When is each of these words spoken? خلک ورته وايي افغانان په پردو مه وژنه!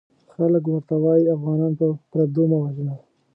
خلک 0.33 0.63
ورته 0.69 0.95
وايي 1.03 1.25
افغانان 1.35 1.71
په 1.79 1.85
پردو 2.11 2.43
مه 2.49 2.57
وژنه! 2.63 2.95